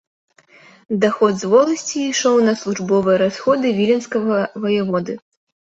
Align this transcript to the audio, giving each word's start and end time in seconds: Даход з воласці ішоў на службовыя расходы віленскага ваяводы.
Даход 1.03 1.31
з 1.41 1.51
воласці 1.51 1.99
ішоў 2.05 2.41
на 2.49 2.57
службовыя 2.63 3.21
расходы 3.25 3.75
віленскага 3.79 4.43
ваяводы. 4.67 5.13